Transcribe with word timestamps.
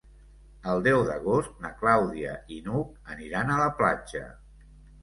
El 0.71 0.81
deu 0.87 1.03
d'agost 1.09 1.61
na 1.65 1.71
Clàudia 1.83 2.35
i 2.57 2.61
n'Hug 2.69 3.15
aniran 3.19 3.55
a 3.59 3.63
la 3.65 3.73
platja. 3.85 4.27